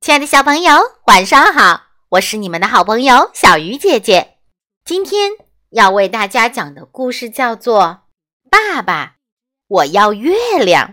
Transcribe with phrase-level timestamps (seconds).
[0.00, 0.72] 亲爱的小朋友，
[1.08, 1.82] 晚上好！
[2.08, 4.38] 我是你们的好朋友小鱼姐姐。
[4.82, 5.32] 今天
[5.72, 8.00] 要为大家讲的故事叫做
[8.48, 9.16] 《爸爸，
[9.68, 10.34] 我要月
[10.64, 10.88] 亮》。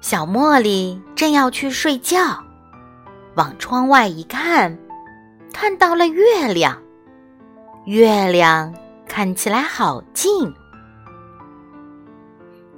[0.00, 2.42] 小茉莉正要去睡觉，
[3.36, 4.76] 往窗外一看，
[5.52, 6.82] 看到了月亮。
[7.84, 8.74] 月亮
[9.06, 10.52] 看起来好近。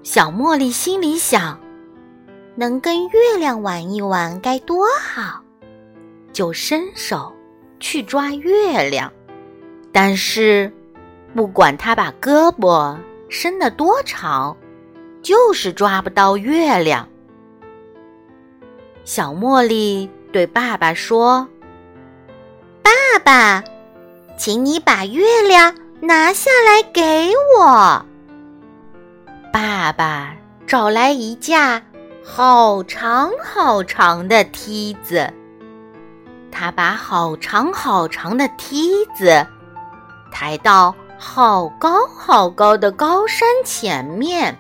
[0.03, 1.59] 小茉莉心里想。
[2.59, 5.41] 能跟月亮玩一玩该多好，
[6.33, 7.33] 就伸手
[7.79, 9.13] 去抓月亮。
[9.93, 10.69] 但是，
[11.37, 12.97] 不管他把胳膊
[13.29, 14.57] 伸得多长，
[15.23, 17.09] 就是抓不到月亮。
[19.05, 21.47] 小茉莉对爸爸说
[22.83, 22.91] ：“爸
[23.23, 23.63] 爸，
[24.37, 28.05] 请你把月亮拿下来给我。”
[29.53, 30.35] 爸爸
[30.67, 31.81] 找来一架。
[32.31, 35.33] 好长好长的梯子，
[36.53, 39.45] 他把好长好长的梯子
[40.31, 44.57] 抬到好高好高的高山前面。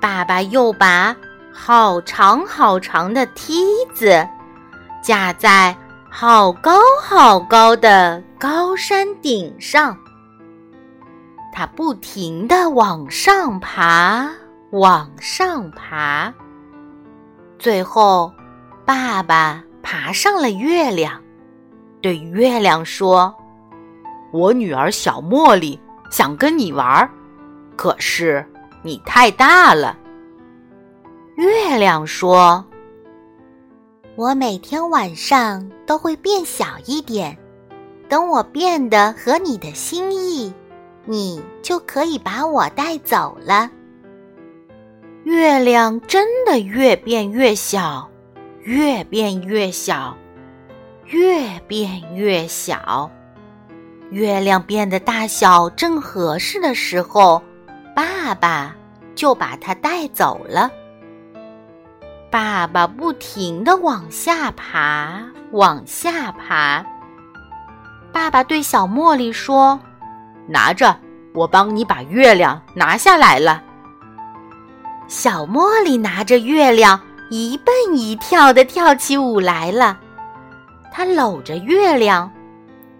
[0.00, 1.14] 爸爸又把
[1.52, 4.26] 好长好长的梯子
[5.04, 5.76] 架在
[6.10, 9.96] 好高好高的高山顶上，
[11.52, 14.28] 他不停地往上爬。
[14.70, 16.30] 往上爬，
[17.58, 18.30] 最后，
[18.84, 21.22] 爸爸爬上了月亮，
[22.02, 23.34] 对月亮说
[24.30, 25.80] ：“我女儿小茉莉
[26.10, 27.10] 想跟你玩，
[27.76, 28.46] 可是
[28.82, 29.96] 你太大了。”
[31.36, 32.62] 月亮说
[34.16, 37.38] ：“我每天晚上都会变小一点，
[38.06, 40.52] 等我变得合你的心意，
[41.06, 43.70] 你就可以把我带走了。”
[45.28, 48.08] 月亮真的越变越小，
[48.62, 50.16] 越变越小，
[51.04, 53.10] 越变越小。
[54.08, 57.42] 月亮变得大小正合适的时候，
[57.94, 58.74] 爸爸
[59.14, 60.70] 就把它带走了。
[62.30, 66.82] 爸爸不停地往下爬，往下爬。
[68.10, 69.78] 爸爸对小茉莉说
[70.48, 70.98] ：“拿着，
[71.34, 73.64] 我帮你把月亮拿下来了。”
[75.08, 79.98] 小茉莉拿着月亮，一蹦一跳的跳起舞来了。
[80.92, 82.30] 她搂着月亮，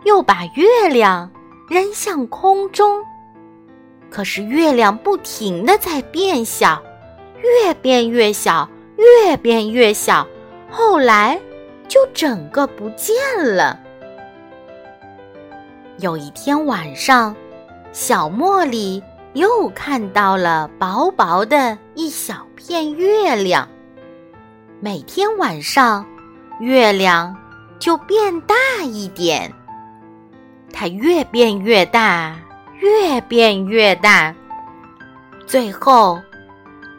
[0.05, 1.31] 又把月亮
[1.69, 3.05] 扔向空中。
[4.11, 6.83] 可是月亮不停的在变小，
[7.43, 8.67] 越变越小，
[8.97, 10.27] 越变越小，
[10.71, 11.39] 后来
[11.89, 13.79] 就整个不见了。
[15.99, 17.37] 有一天晚上，
[17.93, 19.03] 小茉莉。
[19.38, 23.69] 又看到了薄薄的一小片月亮。
[24.81, 26.04] 每天晚上，
[26.59, 27.37] 月亮
[27.78, 29.53] 就变大一点，
[30.72, 32.37] 它越变越大，
[32.81, 34.34] 越变越大，
[35.47, 36.20] 最后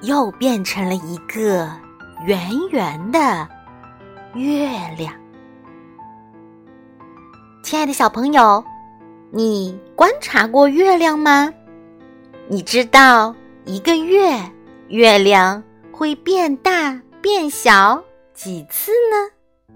[0.01, 1.69] 又变成了一个
[2.25, 2.39] 圆
[2.71, 3.45] 圆的
[4.33, 5.13] 月亮。
[7.61, 8.63] 亲爱的小朋友，
[9.29, 11.53] 你观察过月亮吗？
[12.51, 14.31] 你知道一个月
[14.87, 19.75] 月亮会变大变小几次呢？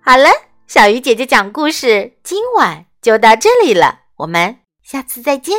[0.00, 0.28] 好了，
[0.66, 5.56] 小鱼姐姐讲故事，今晚就到这里了，我们下次再见。